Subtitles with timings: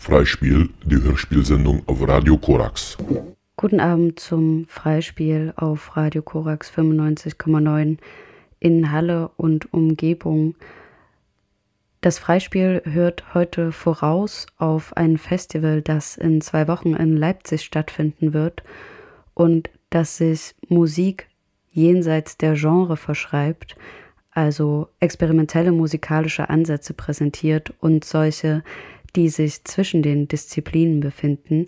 [0.00, 2.98] Freispiel, die Hörspielsendung auf Radio Korax.
[3.56, 7.98] Guten Abend zum Freispiel auf Radio Korax 95,9
[8.58, 10.56] in Halle und Umgebung.
[12.00, 18.32] Das Freispiel hört heute voraus auf ein Festival, das in zwei Wochen in Leipzig stattfinden
[18.32, 18.64] wird
[19.34, 21.28] und das sich Musik
[21.72, 23.76] jenseits der Genre verschreibt,
[24.30, 28.62] also experimentelle musikalische Ansätze präsentiert und solche,
[29.16, 31.66] die sich zwischen den Disziplinen befinden.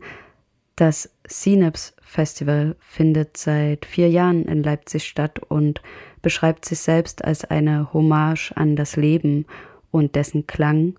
[0.77, 5.83] Das Synapse Festival findet seit vier Jahren in Leipzig statt und
[6.23, 9.47] beschreibt sich selbst als eine Hommage an das Leben
[9.91, 10.99] und dessen Klang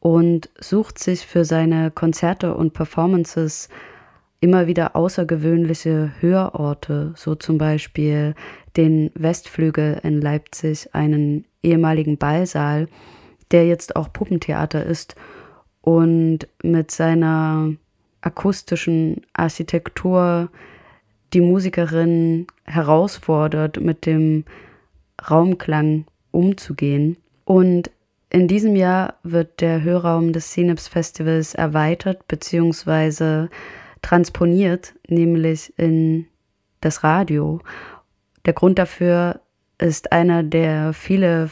[0.00, 3.68] und sucht sich für seine Konzerte und Performances
[4.46, 8.36] immer wieder außergewöhnliche Hörorte, so zum Beispiel
[8.76, 12.86] den Westflügel in Leipzig, einen ehemaligen Ballsaal,
[13.50, 15.16] der jetzt auch Puppentheater ist
[15.80, 17.72] und mit seiner
[18.20, 20.48] akustischen Architektur
[21.32, 24.44] die Musikerin herausfordert, mit dem
[25.28, 27.16] Raumklang umzugehen.
[27.44, 27.90] Und
[28.30, 33.48] in diesem Jahr wird der Hörraum des Synapse Festivals erweitert bzw.
[34.06, 36.26] transponiert, nämlich in
[36.80, 37.60] das Radio.
[38.44, 39.40] Der Grund dafür
[39.78, 41.50] ist einer, der viele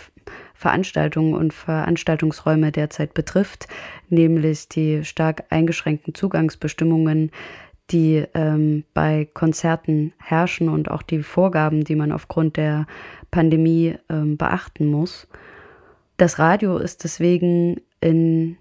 [0.54, 3.66] Veranstaltungen und Veranstaltungsräume derzeit betrifft,
[4.08, 7.32] nämlich die stark eingeschränkten Zugangsbestimmungen,
[7.90, 12.86] die ähm, bei Konzerten herrschen und auch die Vorgaben, die man aufgrund der
[13.32, 15.26] Pandemie ähm, beachten muss.
[16.18, 18.58] Das Radio ist deswegen in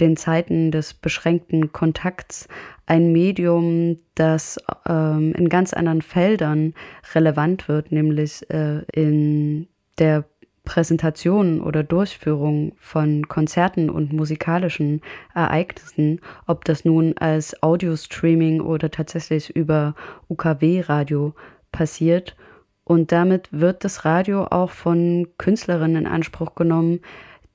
[0.00, 2.48] den Zeiten des beschränkten Kontakts
[2.86, 6.74] ein Medium, das ähm, in ganz anderen Feldern
[7.14, 9.68] relevant wird, nämlich äh, in
[9.98, 10.24] der
[10.64, 15.02] Präsentation oder Durchführung von Konzerten und musikalischen
[15.34, 19.94] Ereignissen, ob das nun als Audio-Streaming oder tatsächlich über
[20.28, 21.34] UKW-Radio
[21.70, 22.34] passiert.
[22.82, 27.00] Und damit wird das Radio auch von Künstlerinnen in Anspruch genommen,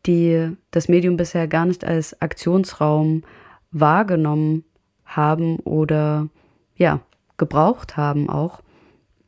[0.06, 3.24] die das Medium bisher gar nicht als Aktionsraum
[3.72, 4.64] wahrgenommen
[5.10, 6.30] haben oder
[6.76, 7.02] ja,
[7.38, 8.62] gebraucht haben auch.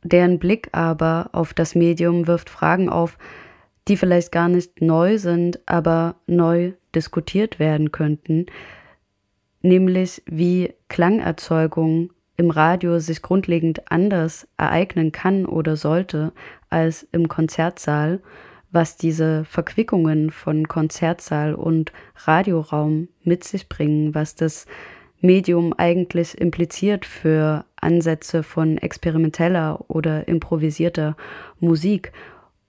[0.02, 3.18] Deren Blick aber auf das Medium wirft Fragen auf,
[3.88, 8.46] die vielleicht gar nicht neu sind, aber neu diskutiert werden könnten,
[9.60, 16.32] nämlich wie Klangerzeugung im Radio sich grundlegend anders ereignen kann oder sollte
[16.70, 18.20] als im Konzertsaal,
[18.70, 21.92] was diese Verquickungen von Konzertsaal und
[22.24, 24.66] Radioraum mit sich bringen, was das
[25.22, 31.16] Medium eigentlich impliziert für Ansätze von experimenteller oder improvisierter
[31.60, 32.12] Musik.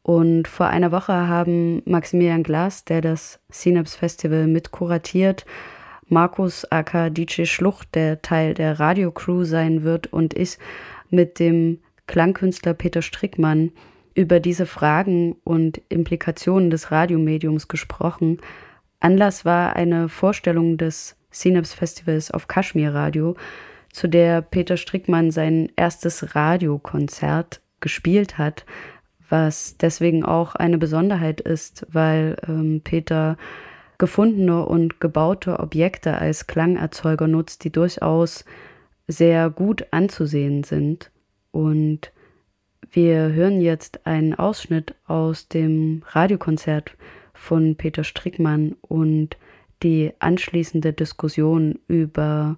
[0.03, 5.46] Und vor einer Woche haben Maximilian Glas, der das Synapse Festival mit kuratiert,
[6.08, 10.58] Markus aka DJ Schlucht, der Teil der Radiocrew sein wird, und ich
[11.09, 13.72] mit dem Klangkünstler Peter Strickmann
[14.14, 18.40] über diese Fragen und Implikationen des Radiomediums gesprochen.
[19.00, 23.36] Anlass war eine Vorstellung des Synapse Festivals auf Kashmir Radio,
[23.92, 28.66] zu der Peter Strickmann sein erstes Radiokonzert gespielt hat,
[29.30, 33.38] was deswegen auch eine Besonderheit ist, weil ähm, Peter
[33.98, 38.46] gefundene und gebaute Objekte als Klangerzeuger nutzt, die durchaus
[39.08, 41.12] sehr gut anzusehen sind.
[41.52, 42.12] Und
[42.92, 46.96] wir hören jetzt einen Ausschnitt aus dem Radiokonzert
[47.34, 49.38] von Peter Strickmann und
[49.84, 52.58] die anschließende Diskussion über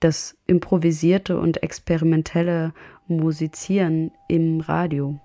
[0.00, 2.72] das improvisierte und experimentelle
[3.08, 5.18] Musizieren im Radio.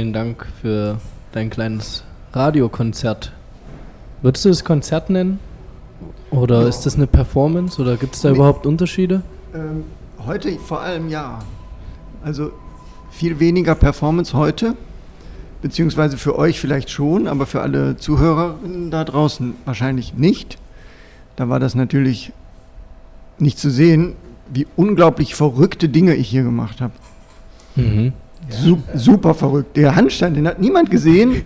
[0.00, 0.98] Vielen Dank für
[1.32, 3.32] dein kleines Radiokonzert.
[4.22, 5.38] Würdest du es Konzert nennen?
[6.30, 6.68] Oder ja.
[6.68, 7.78] ist das eine Performance?
[7.78, 8.36] Oder gibt es da nee.
[8.36, 9.20] überhaupt Unterschiede?
[9.54, 9.84] Ähm,
[10.24, 11.40] heute vor allem ja.
[12.24, 12.50] Also
[13.10, 14.74] viel weniger Performance heute,
[15.60, 20.56] beziehungsweise für euch vielleicht schon, aber für alle Zuhörerinnen da draußen wahrscheinlich nicht.
[21.36, 22.32] Da war das natürlich
[23.38, 24.14] nicht zu sehen,
[24.50, 26.94] wie unglaublich verrückte Dinge ich hier gemacht habe.
[28.94, 29.76] Super verrückt.
[29.76, 31.42] Der Handstand, den hat niemand gesehen.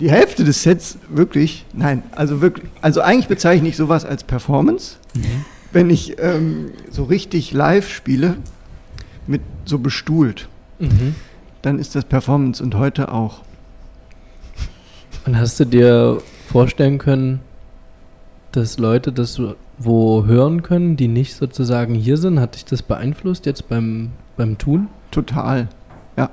[0.00, 4.96] Die Hälfte des Sets wirklich, nein, also wirklich, also eigentlich bezeichne ich sowas als Performance.
[5.14, 5.44] Mhm.
[5.72, 8.36] Wenn ich ähm, so richtig live spiele,
[9.26, 10.48] mit so bestuhlt,
[10.78, 11.14] mhm.
[11.62, 13.42] dann ist das Performance und heute auch.
[15.26, 17.40] Und hast du dir vorstellen können,
[18.52, 19.40] dass Leute das
[19.78, 22.40] wo hören können, die nicht sozusagen hier sind?
[22.40, 24.88] Hat dich das beeinflusst jetzt beim, beim Tun?
[25.10, 25.68] Total,
[26.18, 26.30] ja.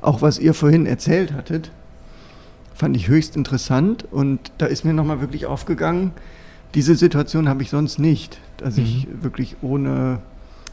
[0.00, 1.70] Auch was ihr vorhin erzählt hattet,
[2.74, 6.12] fand ich höchst interessant und da ist mir nochmal wirklich aufgegangen,
[6.74, 8.82] diese Situation habe ich sonst nicht, dass mhm.
[8.82, 10.20] ich wirklich ohne,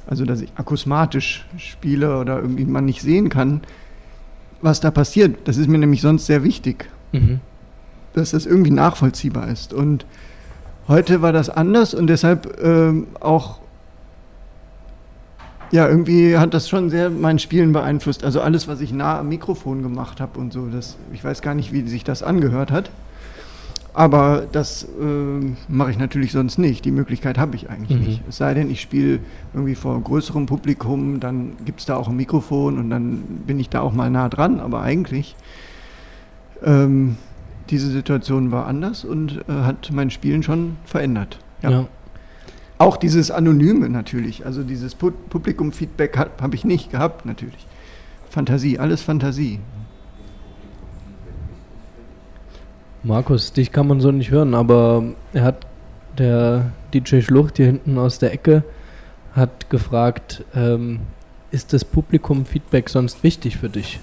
[0.07, 3.61] also dass ich akusmatisch spiele oder irgendwie man nicht sehen kann,
[4.61, 5.47] was da passiert.
[5.47, 7.39] Das ist mir nämlich sonst sehr wichtig, mhm.
[8.13, 10.05] dass das irgendwie nachvollziehbar ist und
[10.89, 13.58] Heute war das anders und deshalb ähm, auch,
[15.71, 18.23] ja, irgendwie hat das schon sehr mein Spielen beeinflusst.
[18.23, 21.53] Also alles, was ich nah am Mikrofon gemacht habe und so, das, ich weiß gar
[21.53, 22.89] nicht, wie sich das angehört hat.
[23.93, 26.85] Aber das äh, mache ich natürlich sonst nicht.
[26.85, 28.05] Die Möglichkeit habe ich eigentlich mhm.
[28.05, 28.21] nicht.
[28.29, 29.19] Es sei denn, ich spiele
[29.53, 33.69] irgendwie vor größerem Publikum, dann gibt es da auch ein Mikrofon und dann bin ich
[33.69, 34.59] da auch mal nah dran.
[34.59, 35.35] Aber eigentlich
[36.63, 37.17] ähm,
[37.69, 41.39] diese Situation war anders und äh, hat mein Spielen schon verändert.
[41.61, 41.69] Ja.
[41.71, 41.87] ja.
[42.79, 47.67] Auch dieses Anonyme natürlich, also dieses Pu Publikum-Feedback habe hab ich nicht gehabt natürlich.
[48.29, 49.59] Fantasie, alles Fantasie.
[53.03, 55.67] Markus, dich kann man so nicht hören, aber er hat
[56.17, 58.63] der DJ Schlucht hier hinten aus der Ecke
[59.33, 61.01] hat gefragt, ähm,
[61.51, 63.99] ist das Publikum-Feedback sonst wichtig für dich?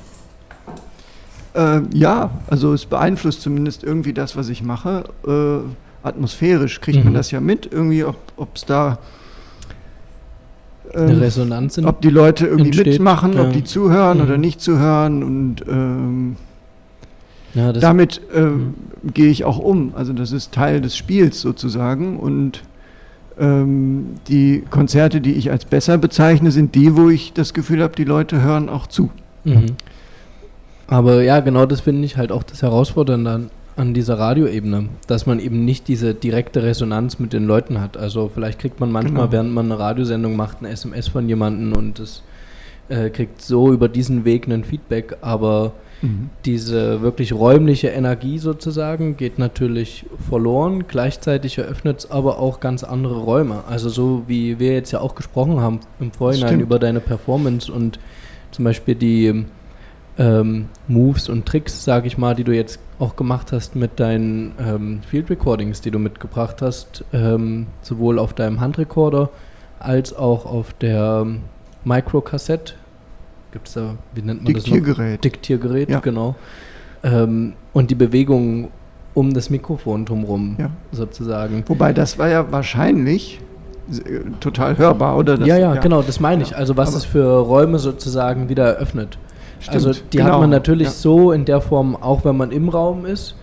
[1.55, 5.05] Äh, ja, also es beeinflusst zumindest irgendwie das, was ich mache.
[5.27, 7.05] Äh, atmosphärisch kriegt mhm.
[7.05, 8.17] man das ja mit, irgendwie, ob
[8.55, 8.99] es da
[10.95, 12.87] ähm, Resonanz ob die Leute irgendwie entsteht.
[12.87, 13.43] mitmachen, ja.
[13.43, 14.25] ob die zuhören mhm.
[14.25, 16.37] oder nicht zuhören und ähm,
[17.55, 18.75] ja, damit äh, mhm.
[19.15, 19.95] gehe ich auch um.
[19.95, 22.63] Also das ist Teil des Spiels sozusagen und
[23.39, 27.95] ähm, die Konzerte, die ich als besser bezeichne, sind die, wo ich das Gefühl habe,
[27.97, 29.11] die Leute hören auch zu.
[29.45, 29.77] Mhm.
[30.87, 35.27] Aber ja, genau das finde ich halt auch das Herausfordernde an, an dieser Radioebene, dass
[35.27, 37.97] man eben nicht diese direkte Resonanz mit den Leuten hat.
[37.97, 39.33] Also vielleicht kriegt man manchmal, genau.
[39.33, 42.23] während man eine Radiosendung macht, eine SMS von jemandem und es
[42.89, 46.31] äh, kriegt so über diesen Weg ein Feedback, aber mhm.
[46.47, 50.85] diese wirklich räumliche Energie sozusagen geht natürlich verloren.
[50.89, 53.65] Gleichzeitig eröffnet es aber auch ganz andere Räume.
[53.69, 57.99] Also so wie wir jetzt ja auch gesprochen haben im Vorhinein über deine Performance und
[58.53, 59.45] zum Beispiel die
[60.19, 64.53] ähm, Moves und Tricks, sage ich mal, die du jetzt auch gemacht hast mit deinen
[64.59, 69.31] ähm, Field Recordings, die du mitgebracht hast, ähm, sowohl auf deinem Handrekorder
[69.79, 71.41] als auch auf der ähm,
[71.85, 72.75] Microkassette.
[73.53, 74.99] Gibt es da, wie nennt man Diktiergerät.
[74.99, 75.21] das noch?
[75.21, 76.01] Diktiergerät, ja.
[76.01, 76.35] genau.
[77.03, 78.69] Ähm, und die Bewegung
[79.15, 80.71] um das Mikrofon drumherum ja.
[80.93, 81.65] sozusagen.
[81.67, 83.41] Wobei das war ja wahrscheinlich
[83.91, 85.39] äh, total hörbar, oder?
[85.39, 86.57] Das, ja, ja, ja, genau, das meine ich.
[86.57, 89.19] Also was Aber es für Räume sozusagen wieder eröffnet.
[89.61, 90.33] Stimmt, also die genau.
[90.33, 90.93] hat man natürlich ja.
[90.93, 93.37] so in der Form, auch wenn man im Raum ist,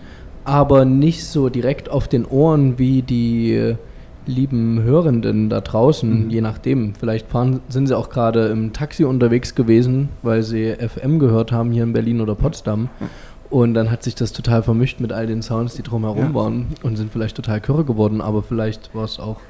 [0.44, 3.76] aber nicht so direkt auf den Ohren wie die äh,
[4.26, 6.30] lieben Hörenden da draußen, mhm.
[6.30, 6.94] je nachdem.
[6.94, 11.72] Vielleicht fahren, sind sie auch gerade im Taxi unterwegs gewesen, weil sie FM gehört haben
[11.72, 12.88] hier in Berlin oder Potsdam.
[13.50, 16.34] Und dann hat sich das total vermischt mit all den Sounds, die drumherum ja.
[16.34, 19.40] waren und sind vielleicht total kürre geworden, aber vielleicht war es auch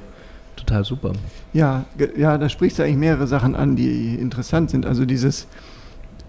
[0.55, 1.13] total super.
[1.53, 1.85] Ja,
[2.17, 4.85] ja, da sprichst du eigentlich mehrere Sachen an, die interessant sind.
[4.85, 5.47] Also dieses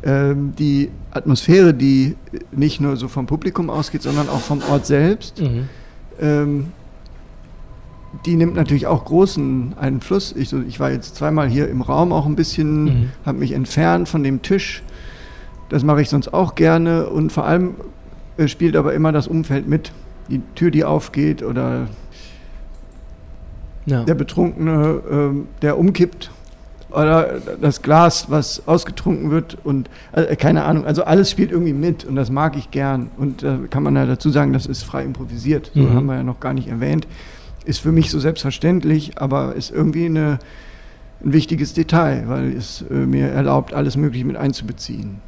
[0.04, 2.16] die Atmosphäre, die
[2.52, 5.68] nicht nur so vom Publikum ausgeht, sondern auch vom Ort selbst, mhm.
[6.20, 6.66] ähm,
[8.24, 10.34] die nimmt natürlich auch großen Einfluss.
[10.36, 13.10] Ich, so, ich, war jetzt zweimal hier im Raum auch ein bisschen, mhm.
[13.24, 14.82] habe mich entfernt von dem Tisch.
[15.68, 17.74] Das mache ich sonst auch gerne und vor allem
[18.36, 19.92] äh, spielt aber immer das Umfeld mit.
[20.28, 21.88] Die Tür, die aufgeht oder
[23.86, 24.04] ja.
[24.04, 26.30] der Betrunkene, äh, der umkippt
[26.96, 30.86] oder das Glas, was ausgetrunken wird und äh, keine Ahnung.
[30.86, 33.10] Also alles spielt irgendwie mit und das mag ich gern.
[33.16, 35.70] Und da äh, kann man ja dazu sagen, das ist frei improvisiert.
[35.74, 35.94] So mhm.
[35.94, 37.06] haben wir ja noch gar nicht erwähnt.
[37.64, 40.38] Ist für mich so selbstverständlich, aber ist irgendwie eine
[41.24, 45.18] ein wichtiges Detail, weil es äh, mir erlaubt, alles Mögliche mit einzubeziehen.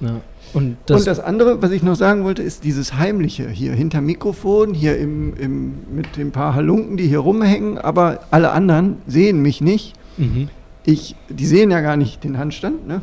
[0.00, 0.20] Ja.
[0.52, 4.00] Und das, und das, andere, was ich noch sagen wollte, ist dieses Heimliche hier hinter
[4.00, 9.42] Mikrofon, hier im, im, mit den paar Halunken, die hier rumhängen, aber alle anderen sehen
[9.42, 9.94] mich nicht.
[10.16, 10.48] Mhm.
[10.86, 13.02] Ich, die sehen ja gar nicht den Handstand, ne?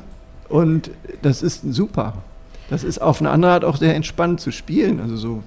[0.50, 0.90] Und
[1.22, 2.14] das ist super.
[2.70, 5.00] Das ist auf eine andere Art auch sehr entspannt zu spielen.
[5.00, 5.44] Also so.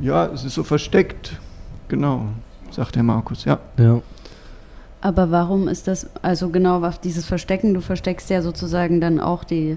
[0.00, 1.38] Ja, es ist so versteckt.
[1.88, 2.26] Genau,
[2.70, 3.58] sagt der Markus, ja.
[3.78, 4.00] Ja.
[5.00, 9.44] Aber warum ist das, also genau auf dieses Verstecken, du versteckst ja sozusagen dann auch
[9.44, 9.76] die,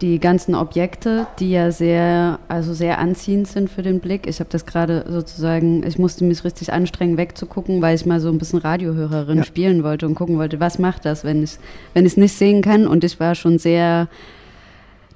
[0.00, 4.26] die ganzen Objekte, die ja sehr, also sehr anziehend sind für den Blick.
[4.26, 8.30] Ich habe das gerade sozusagen, ich musste mich richtig anstrengen, wegzugucken, weil ich mal so
[8.30, 9.44] ein bisschen Radiohörerin ja.
[9.44, 11.58] spielen wollte und gucken wollte, was macht das, wenn ich
[11.92, 12.86] wenn ich es nicht sehen kann.
[12.86, 14.08] Und ich war schon sehr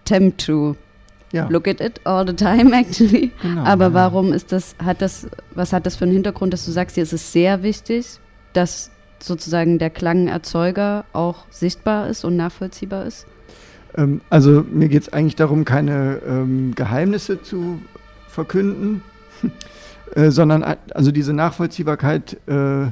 [0.04, 0.76] tempt to
[1.32, 1.48] ja.
[1.48, 3.32] look at it all the time actually.
[3.40, 3.94] Genau, Aber ja.
[3.94, 7.02] warum ist das, hat das, was hat das für einen Hintergrund, dass du sagst, dir
[7.02, 8.18] ist es sehr wichtig,
[8.52, 13.26] dass sozusagen der Klangerzeuger auch sichtbar ist und nachvollziehbar ist?
[13.96, 17.80] Ähm, also mir geht es eigentlich darum, keine ähm, Geheimnisse zu
[18.28, 19.02] verkünden,
[20.14, 22.86] äh, sondern also diese Nachvollziehbarkeit äh,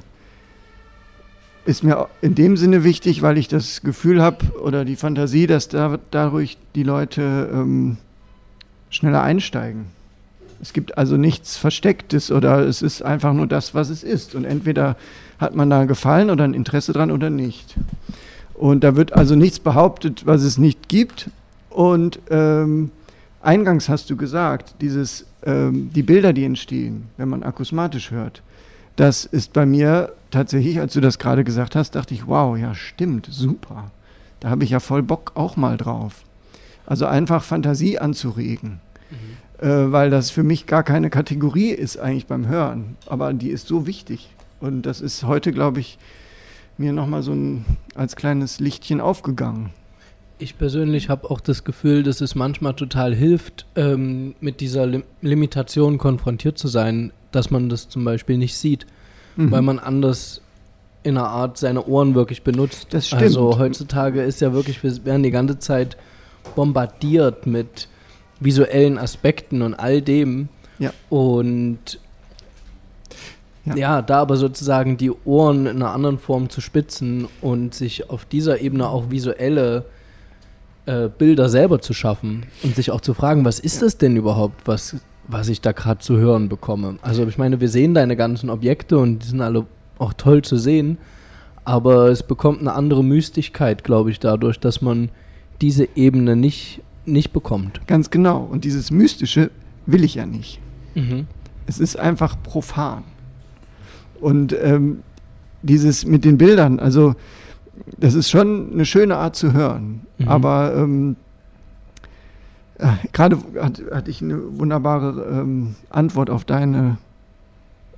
[1.65, 5.69] ist mir in dem Sinne wichtig, weil ich das Gefühl habe oder die Fantasie, dass
[5.69, 7.99] da, dadurch die Leute ähm,
[8.91, 9.87] schneller einsteigen.
[10.61, 14.35] Es gibt also nichts Verstecktes oder es ist einfach nur das, was es ist.
[14.35, 14.97] Und entweder
[15.39, 17.75] hat man da Gefallen oder ein Interesse dran oder nicht.
[18.63, 21.31] Und da wird also nichts behauptet, was es nicht gibt.
[21.69, 22.93] Und ähm,
[23.41, 28.41] eingangs hast du gesagt, dieses, ähm, die Bilder, die entstehen, wenn man akusmatisch hört,
[28.95, 32.73] das ist bei mir tatsächlich, als du das gerade gesagt hast, dachte ich, wow, ja
[32.77, 33.91] stimmt, super.
[34.39, 36.23] Da habe ich ja voll Bock auch mal drauf.
[36.87, 38.79] Also einfach Fantasie anzuregen.
[39.11, 39.67] Mhm.
[39.67, 42.97] Äh, weil das für mich gar keine Kategorie ist eigentlich beim Hören.
[43.07, 44.31] Aber die ist so wichtig.
[44.61, 45.99] Und das ist heute, glaube ich,
[46.79, 49.71] mir nochmal so ein als kleines Lichtchen aufgegangen.
[50.39, 55.05] Ich persönlich habe auch das Gefühl, dass es manchmal total hilft, ähm, mit dieser Lim
[55.21, 58.87] Limitation konfrontiert zu sein, dass man das zum Beispiel nicht sieht,
[59.37, 59.51] mhm.
[59.51, 60.41] weil man anders
[61.05, 62.89] in einer Art seine Ohren wirklich benutzt.
[62.91, 63.23] Das stimmt.
[63.23, 65.97] Also heutzutage ist ja wirklich, wir werden die ganze Zeit
[66.55, 67.89] bombardiert mit
[68.41, 70.49] visuellen Aspekten und all dem.
[70.79, 70.93] Ja.
[71.09, 72.01] Und
[73.65, 73.77] ja.
[73.77, 74.03] ja.
[74.03, 78.61] da aber sozusagen die Ohren in einer anderen Form zu spitzen und sich auf dieser
[78.61, 79.85] Ebene auch visuelle
[80.87, 83.83] äh, Bilder selber zu schaffen und sich auch zu fragen, was ist ja.
[83.83, 84.97] das denn überhaupt, was,
[85.29, 86.97] was ich da gerade zu hören bekomme.
[87.03, 89.67] Also ich meine, wir sehen deine ganzen Objekte und die sind alle
[89.99, 90.99] auch toll zu sehen,
[91.65, 95.11] aber es bekommt eine andere Mystigkeit, glaube ich, dadurch, dass man
[95.61, 97.87] diese Ebene nicht, nicht bekommt.
[97.87, 98.41] Ganz genau.
[98.51, 99.51] Und dieses Mystische
[99.87, 100.61] will ich ja nicht.
[100.95, 101.29] Mhm.
[101.67, 103.05] Es ist einfach profan.
[104.23, 105.03] Und ähm,
[105.63, 107.15] dieses mit den Bildern, also
[107.99, 110.07] das ist schon eine schöne Art zu hören.
[110.19, 110.29] Mhm.
[110.29, 111.17] Aber ähm,
[112.79, 116.99] äh, gerade hat, hatte ich eine wunderbare ähm, Antwort auf deine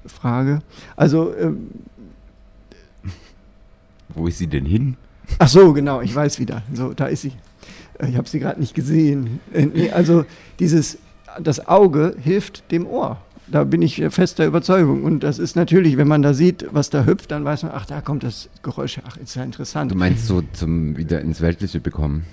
[0.06, 0.60] Frage.
[0.96, 1.68] Also ähm,
[4.14, 4.96] wo ist sie denn hin?
[5.38, 6.62] Ach so, genau, ich weiß wieder.
[6.72, 7.32] So, da ist sie.
[7.98, 9.40] Äh, ich habe sie gerade nicht gesehen.
[9.52, 10.24] Äh, also
[10.58, 10.98] dieses,
[11.42, 13.18] das Auge hilft dem Ohr.
[13.46, 15.04] Da bin ich fester Überzeugung.
[15.04, 17.86] Und das ist natürlich, wenn man da sieht, was da hüpft, dann weiß man, ach,
[17.86, 19.00] da kommt das Geräusch.
[19.06, 19.90] Ach, ist ja interessant.
[19.90, 22.24] Du meinst so zum wieder ins Weltliche bekommen?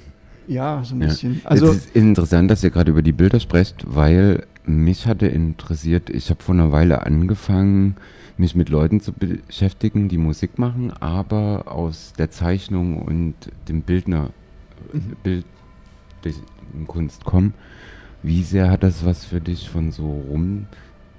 [0.48, 1.08] Ja, so ein ja.
[1.08, 1.42] bisschen.
[1.44, 6.10] Also es ist interessant, dass ihr gerade über die Bilder sprecht, weil mich hatte interessiert,
[6.10, 7.96] ich habe vor einer Weile angefangen,
[8.38, 13.36] mich mit Leuten zu beschäftigen, die Musik machen, aber aus der Zeichnung und
[13.68, 14.32] dem Bildner,
[14.94, 15.16] mhm.
[15.24, 15.46] Bild,
[16.88, 17.54] Kunst kommen.
[18.24, 20.68] Wie sehr hat das was für dich von so rum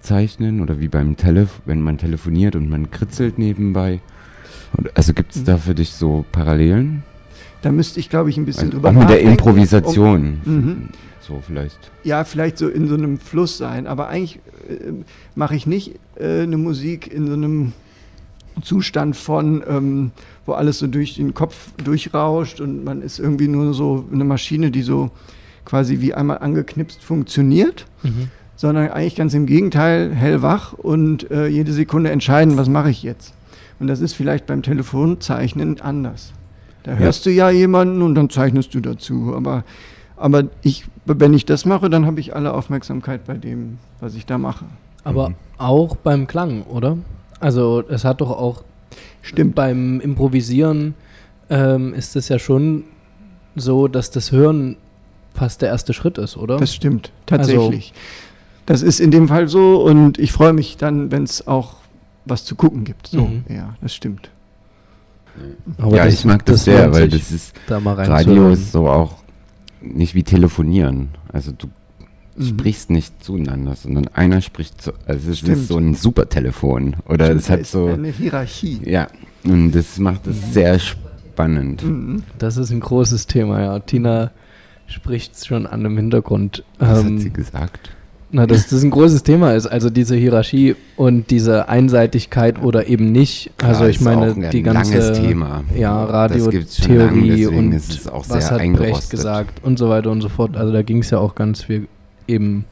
[0.03, 4.01] zeichnen oder wie beim Telef wenn man telefoniert und man kritzelt nebenbei?
[4.95, 7.03] Also gibt es da für dich so Parallelen?
[7.63, 10.41] Da müsste ich, glaube ich, ein bisschen also drüber auch mit der Improvisation.
[10.45, 10.89] Um, mhm.
[11.21, 11.79] So vielleicht.
[12.03, 13.87] Ja, vielleicht so in so einem Fluss sein.
[13.87, 14.93] Aber eigentlich äh,
[15.37, 17.73] mache ich nicht äh, eine Musik in so einem
[18.63, 20.11] Zustand von, ähm,
[20.45, 24.71] wo alles so durch den Kopf durchrauscht und man ist irgendwie nur so eine Maschine,
[24.71, 25.11] die so
[25.65, 27.87] quasi wie einmal angeknipst funktioniert.
[28.03, 33.03] Mhm sondern eigentlich ganz im Gegenteil, hellwach und äh, jede Sekunde entscheiden, was mache ich
[33.03, 33.35] jetzt.
[33.81, 36.33] Und das ist vielleicht beim Telefonzeichnen anders.
[36.85, 37.31] Da hörst ja.
[37.31, 39.33] du ja jemanden und dann zeichnest du dazu.
[39.35, 39.65] Aber,
[40.17, 44.27] aber ich, wenn ich das mache, dann habe ich alle Aufmerksamkeit bei dem, was ich
[44.27, 44.67] da mache.
[45.05, 45.35] Aber mhm.
[45.59, 46.99] auch beim Klang, oder?
[47.41, 48.63] Also es hat doch auch
[49.23, 49.55] Stimmt.
[49.55, 50.95] beim Improvisieren
[51.51, 52.85] ähm, ist es ja schon
[53.57, 54.77] so, dass das Hören
[55.35, 56.57] fast der erste Schritt ist, oder?
[56.57, 57.93] Das stimmt, tatsächlich.
[58.67, 61.77] Das ist in dem Fall so und ich freue mich dann, wenn es auch
[62.25, 63.09] was zu gucken gibt.
[63.09, 63.45] So, mhm.
[63.49, 64.31] ja, das stimmt.
[65.79, 68.51] Aber ja, das- ich mag das, das sehr, weil das ist, Da mal rein Radio
[68.51, 69.17] ist so auch
[69.81, 71.09] nicht wie telefonieren.
[71.33, 71.69] Also du
[72.37, 72.45] Mhm.
[72.47, 75.57] sprichst nicht zueinander, sondern einer spricht zu, also es Stimmt.
[75.59, 78.81] ist so ein Supertelefon oder Stimmt, es hat ist so, eine Hierarchie.
[78.85, 79.09] ja,
[79.45, 81.83] und das macht es sehr spannend.
[81.83, 82.23] Mhm.
[82.39, 83.79] Das ist ein großes Thema, ja.
[83.81, 84.31] Tina
[84.87, 86.65] spricht es schon an im Hintergrund.
[86.79, 87.91] Was Ähm, hat sie gesagt?
[88.35, 93.13] Na, dass das ein großes Thema ist, also diese Hierarchie und diese Einseitigkeit oder eben
[93.13, 93.51] nicht.
[93.63, 95.65] also ich ist meine, die ganze Thema.
[95.77, 100.31] ja, lang, Radiotheorie und ist auch was hat Brecht gesagt und so weiter und so
[100.31, 100.57] fort.
[100.57, 101.89] Also da ging es ja auch ganz viel
[102.27, 102.65] eben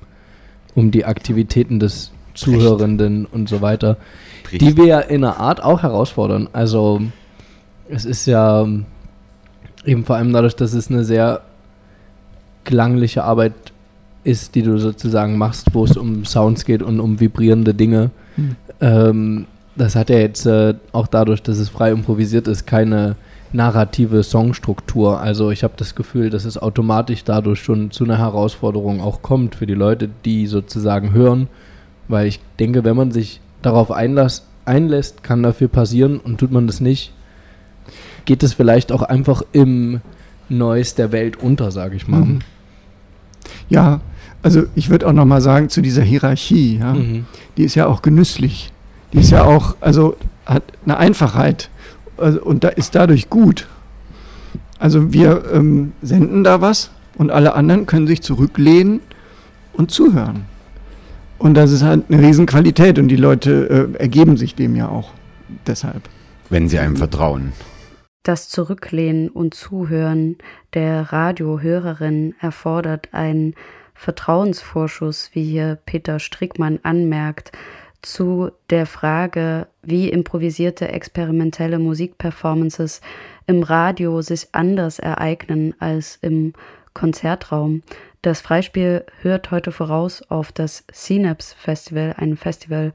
[0.75, 3.99] um die Aktivitäten des Zuhörenden und so weiter,
[4.51, 6.49] die wir ja in einer Art auch herausfordern.
[6.55, 7.03] Also
[7.91, 8.67] es ist ja
[9.85, 11.43] eben vor allem dadurch, dass es eine sehr
[12.65, 13.53] klangliche Arbeit
[14.25, 18.11] ist, die du sozusagen machst, wo es um Sounds geht und um vibrierende Dinge.
[18.37, 18.57] Hm.
[18.81, 19.47] Ähm,
[19.77, 23.17] das hat ja jetzt äh, auch dadurch, dass es frei improvisiert ist, keine
[23.53, 25.21] narrative Songstruktur.
[25.21, 29.55] Also ich habe das Gefühl, dass es automatisch dadurch schon zu einer Herausforderung auch kommt
[29.57, 31.49] für die Leute, die sozusagen hören.
[32.09, 36.67] Weil ich denke, wenn man sich darauf einlass, einlässt, kann dafür passieren und tut man
[36.67, 37.13] das nicht,
[38.25, 40.01] geht es vielleicht auch einfach im
[40.49, 42.21] Neues der Welt unter, sage ich mal.
[42.21, 42.39] Mhm.
[43.69, 44.01] Ja,
[44.43, 47.27] also ich würde auch noch mal sagen zu dieser Hierarchie, ja, Mhm.
[47.57, 48.73] die ist ja auch genüsslich.
[49.13, 51.69] Die ist ja auch, also hat eine Einfachheit
[52.17, 53.67] also, und da ist dadurch gut.
[54.79, 59.01] Also wir ähm, senden da was und alle anderen können sich zurücklehnen
[59.73, 60.45] und zuhören.
[61.39, 65.11] Und das ist halt eine Riesenqualität und die Leute äh, ergeben sich dem ja auch
[65.67, 66.03] deshalb.
[66.51, 67.53] Wenn sie einem vertrauen.
[68.23, 70.37] Das Zurücklehnen und Zuhören
[70.75, 73.55] der Radiohörerin erfordert einen
[73.95, 77.53] Vertrauensvorschuss, wie hier Peter Strickmann anmerkt,
[78.03, 83.01] zu der Frage, wie improvisierte experimentelle Musikperformances
[83.47, 86.53] im Radio sich anders ereignen als im
[86.95, 87.83] Konzertraum.
[88.23, 92.93] Das Freispiel hört heute voraus auf das Synapse Festival, ein Festival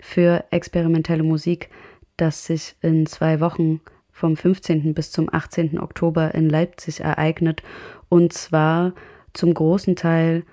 [0.00, 1.70] für experimentelle Musik,
[2.16, 3.80] das sich in zwei Wochen
[4.16, 4.94] vom 15.
[4.94, 5.78] bis zum 18.
[5.78, 7.62] Oktober in Leipzig ereignet
[8.08, 8.94] und zwar
[9.34, 10.44] zum großen Teil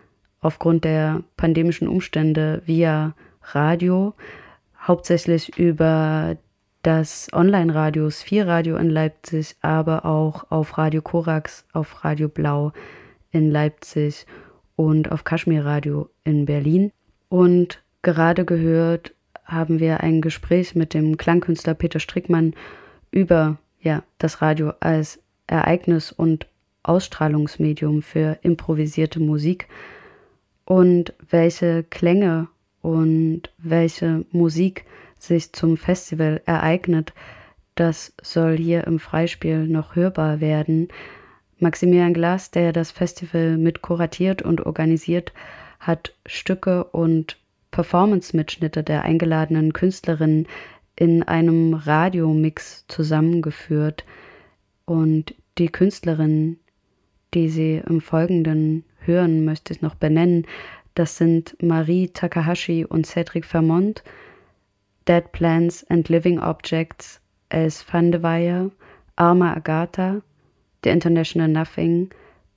[0.42, 3.16] aufgrund der pandemischen Umstände via
[3.54, 4.16] Radio,
[4.86, 6.36] hauptsächlich über
[6.82, 12.74] das Online-Radio Sphere Radio in Leipzig, aber auch auf Radio Korax, auf Radio Blau
[13.32, 14.26] in Leipzig
[14.76, 16.92] und auf Kaschmir Radio in Berlin.
[17.30, 22.54] Und gerade gehört haben wir ein Gespräch mit dem Klangkünstler Peter Strickmann
[23.14, 26.48] über ja, das Radio als Ereignis und
[26.84, 29.68] Ausstrahlungsmedium für improvisierte Musik
[30.66, 32.48] und welche Klänge
[32.82, 34.86] und welche Musik
[35.18, 37.14] sich zum Festival ereignet,
[37.76, 40.90] das soll hier im Freispiel noch hörbar werden.
[41.60, 45.34] Maximilian Glas, der das Festival mit kuratiert und organisiert,
[45.80, 47.38] hat Stücke und
[47.72, 50.48] Performance-Mitschnitte der eingeladenen Künstlerinnen
[50.96, 54.06] in einem Radiomix zusammengeführt
[54.86, 56.60] und die Künstlerinnen,
[57.34, 60.46] die sie im Folgenden hören, möchte ich noch benennen.
[60.96, 64.04] Das sind Marie Takahashi und Cedric Vermont,
[65.08, 67.20] Dead Plants and Living Objects,
[67.50, 68.72] Els van de Weyer,
[69.16, 70.22] Arma Agatha,
[70.84, 72.10] The International Nothing,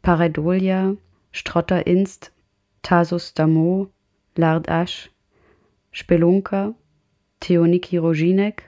[0.03, 0.97] Pareidolia,
[1.32, 2.32] Strotter Inst,
[2.82, 3.91] Tasus Damo,
[4.37, 5.11] Lard Asch,
[5.91, 6.74] Spelunker,
[7.41, 8.64] Theoniki Roginek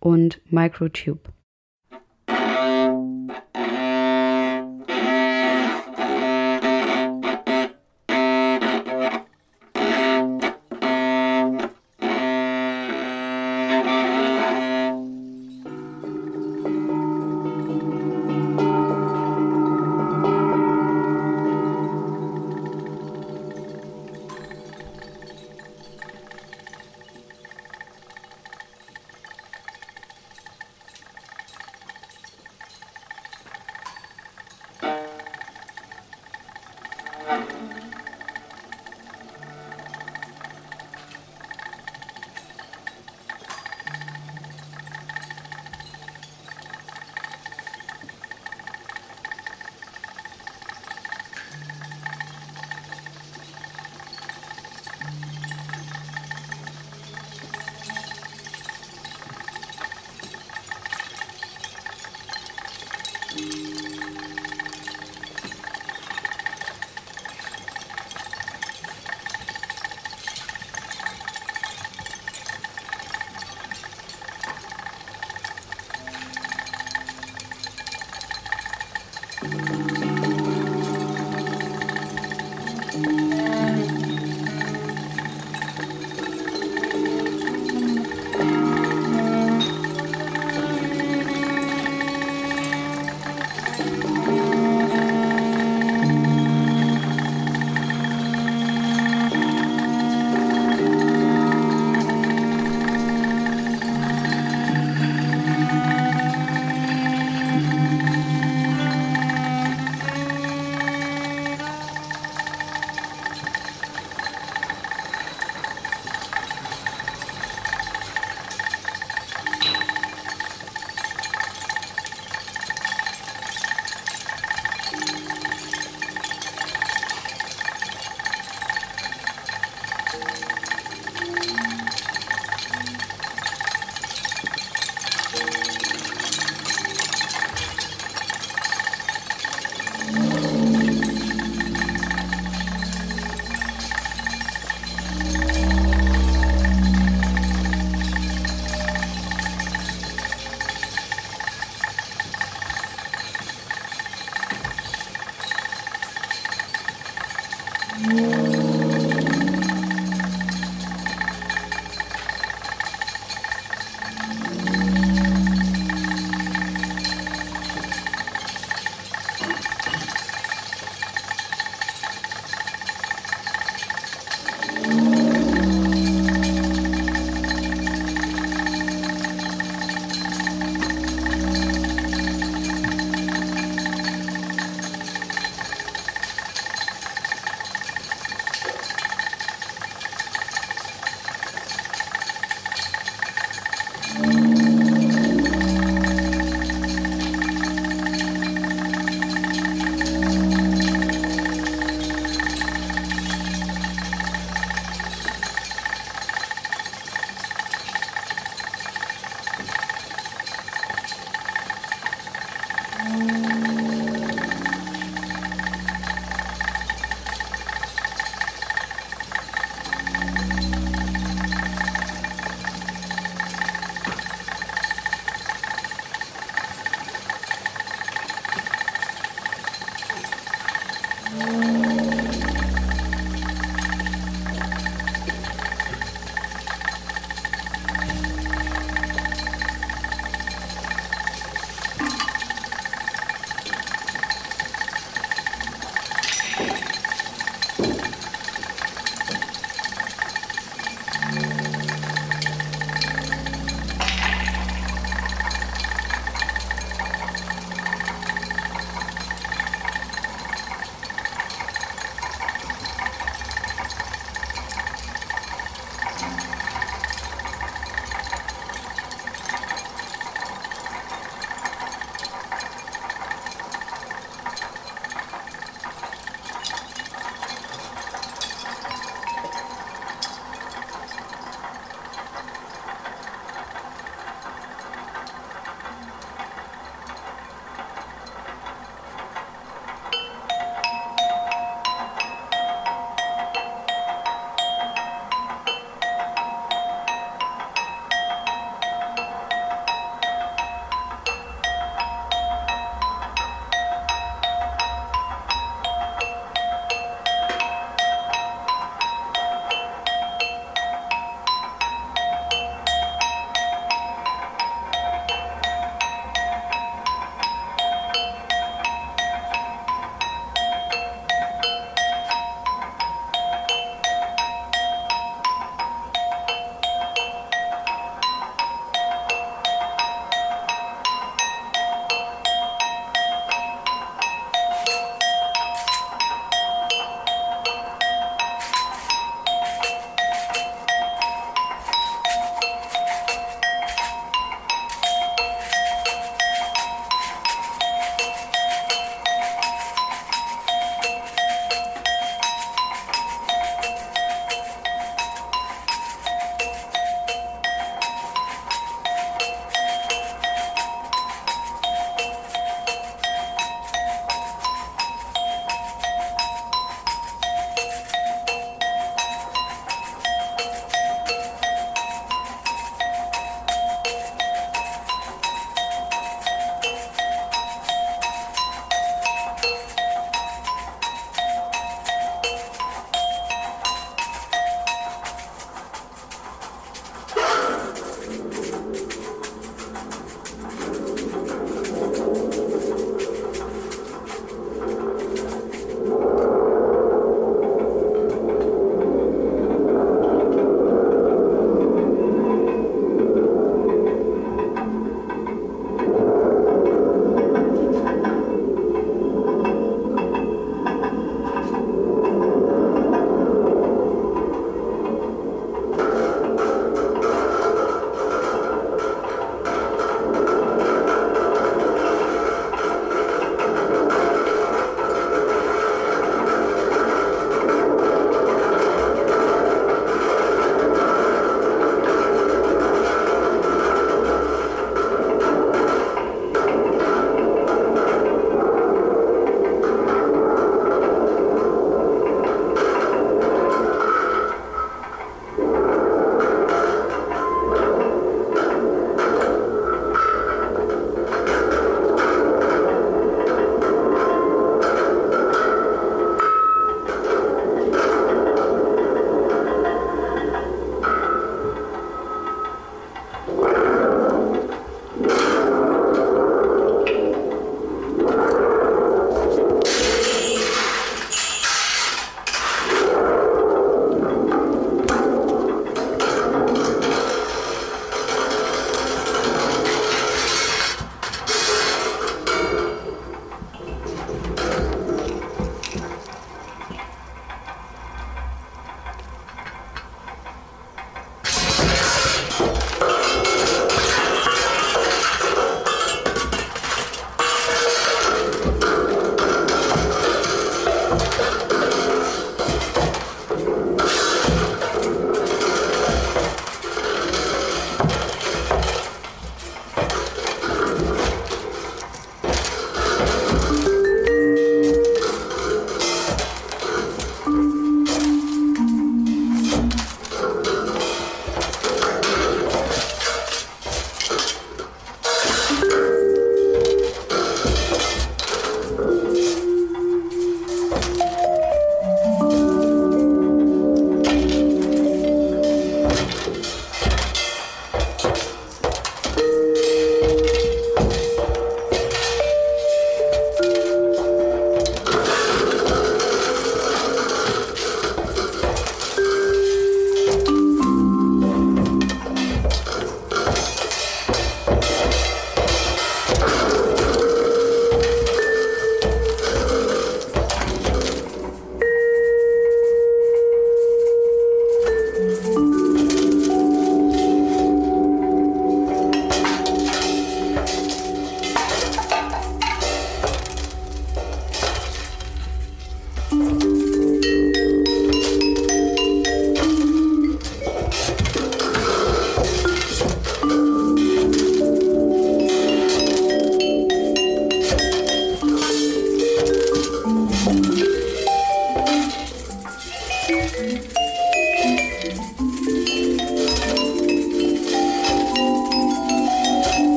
[0.00, 1.20] und Microtube.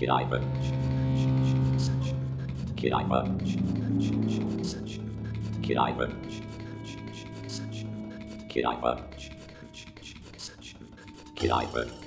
[0.00, 0.40] Királyfő.
[2.74, 3.36] Királyfő.
[5.60, 6.06] Királyfő.
[6.06, 6.08] Királyfő.
[8.48, 8.94] Királyfő.
[11.34, 11.99] Királyfő.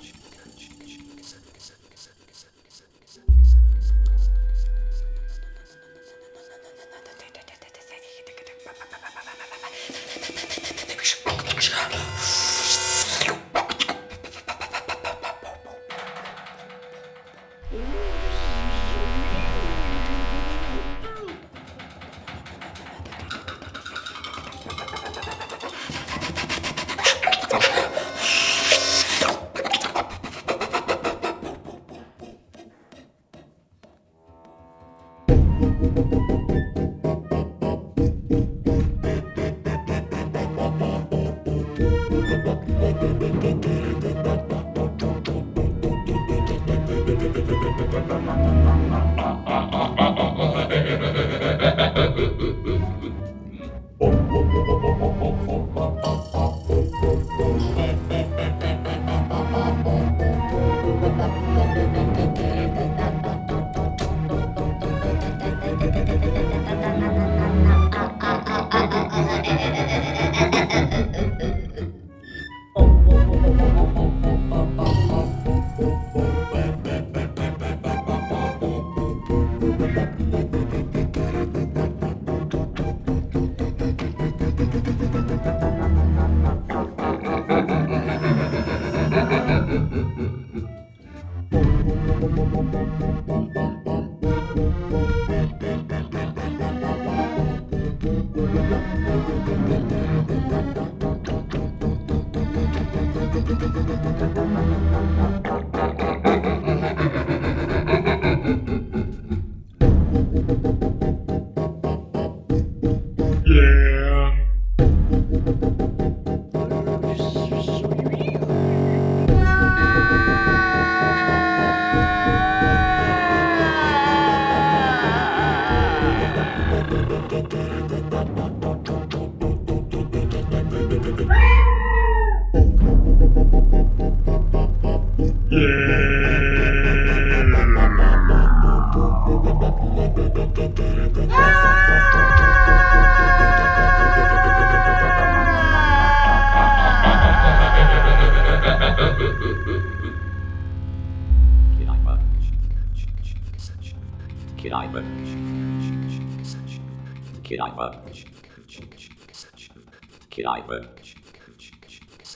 [160.43, 160.89] Kneipe.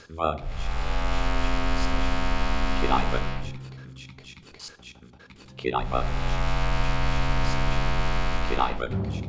[0.08, 0.42] Mal.
[2.80, 3.20] Kneipe.
[5.58, 6.04] Kneipe.
[8.50, 9.27] Kneipe.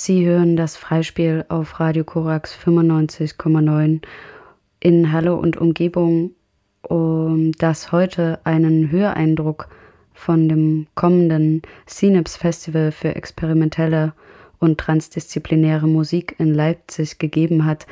[0.00, 4.00] Sie hören das Freispiel auf Radio Korax 95,9
[4.78, 6.36] in Halle und Umgebung,
[6.82, 9.68] um das heute einen Höreindruck
[10.12, 14.12] von dem kommenden CNIPS Festival für experimentelle
[14.60, 17.88] und transdisziplinäre Musik in Leipzig gegeben hat,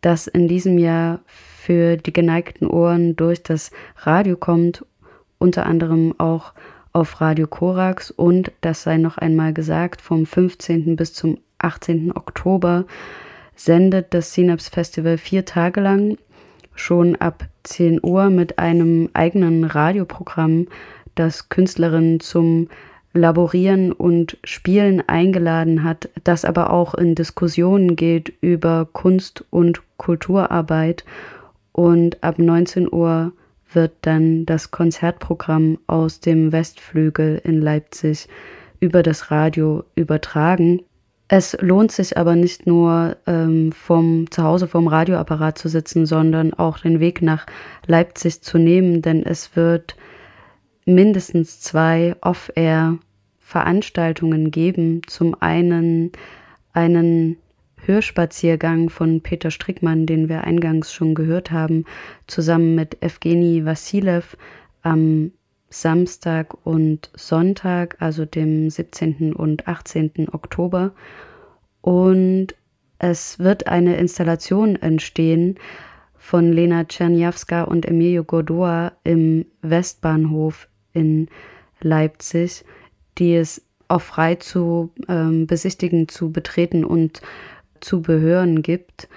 [0.00, 4.86] das in diesem Jahr für die geneigten Ohren durch das Radio kommt,
[5.36, 6.54] unter anderem auch
[6.92, 10.96] auf Radio Korax und, das sei noch einmal gesagt, vom 15.
[10.96, 12.12] bis zum 18.
[12.16, 12.84] Oktober
[13.54, 16.16] sendet das Synapse Festival vier Tage lang
[16.74, 20.66] schon ab 10 Uhr mit einem eigenen Radioprogramm,
[21.14, 22.68] das Künstlerinnen zum
[23.12, 31.04] Laborieren und Spielen eingeladen hat, das aber auch in Diskussionen geht über Kunst und Kulturarbeit.
[31.72, 33.32] Und ab 19 Uhr
[33.72, 38.28] wird dann das Konzertprogramm aus dem Westflügel in Leipzig
[38.80, 40.82] über das Radio übertragen.
[41.28, 46.78] Es lohnt sich aber nicht nur ähm, vom Zuhause vom Radioapparat zu sitzen, sondern auch
[46.78, 47.46] den Weg nach
[47.86, 49.94] Leipzig zu nehmen, denn es wird
[50.86, 55.02] mindestens zwei Off-Air-Veranstaltungen geben.
[55.06, 56.10] Zum einen
[56.72, 57.36] einen
[57.86, 61.84] Hörspaziergang von Peter Strickmann, den wir eingangs schon gehört haben,
[62.26, 64.36] zusammen mit Evgeny Vassilev
[64.82, 65.32] am
[65.70, 69.32] Samstag und Sonntag, also dem 17.
[69.32, 70.28] und 18.
[70.32, 70.92] Oktober.
[71.80, 72.48] Und
[72.98, 75.56] es wird eine Installation entstehen
[76.18, 81.28] von Lena Czerniawska und Emilio Godoa im Westbahnhof in
[81.80, 82.64] Leipzig,
[83.16, 87.22] die es auch frei zu ähm, besichtigen, zu betreten und
[87.80, 89.08] zu behören gibt.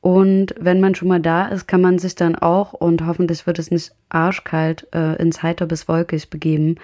[0.00, 3.58] Und wenn man schon mal da ist, kann man sich dann auch, und hoffentlich wird
[3.58, 6.76] es nicht arschkalt, äh, ins Heiter bis Wolkig begeben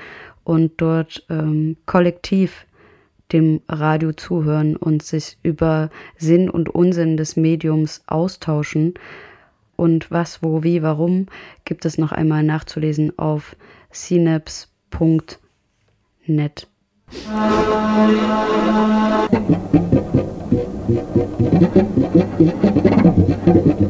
[0.42, 2.66] und dort ähm, kollektiv
[3.32, 8.94] dem Radio zuhören und sich über Sinn und Unsinn des Mediums austauschen.
[9.76, 11.26] Und was, wo, wie, warum
[11.64, 13.56] gibt es noch einmal nachzulesen auf
[13.90, 14.68] synapse.net.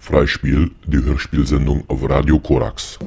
[0.01, 2.99] Freispiel, die Hörspielsendung auf Radio Korax.